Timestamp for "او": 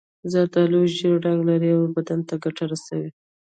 1.77-1.81